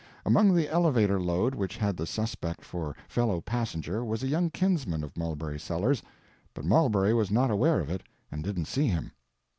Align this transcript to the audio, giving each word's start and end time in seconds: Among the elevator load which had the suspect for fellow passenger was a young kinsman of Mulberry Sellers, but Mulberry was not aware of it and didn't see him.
Among 0.25 0.55
the 0.55 0.67
elevator 0.67 1.21
load 1.21 1.53
which 1.53 1.77
had 1.77 1.95
the 1.95 2.07
suspect 2.07 2.65
for 2.65 2.95
fellow 3.07 3.39
passenger 3.39 4.03
was 4.03 4.23
a 4.23 4.27
young 4.27 4.49
kinsman 4.49 5.03
of 5.03 5.15
Mulberry 5.15 5.59
Sellers, 5.59 6.01
but 6.55 6.65
Mulberry 6.65 7.13
was 7.13 7.29
not 7.29 7.51
aware 7.51 7.79
of 7.79 7.91
it 7.91 8.01
and 8.31 8.43
didn't 8.43 8.65
see 8.65 8.87
him. 8.87 9.11